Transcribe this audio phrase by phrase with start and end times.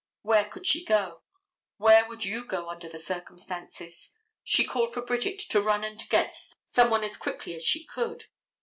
[0.23, 1.21] Where could she go?
[1.77, 4.09] Where would you go under the circumstances?
[4.43, 6.35] She called for Bridget to run and get
[6.65, 8.23] some one as quickly as she could.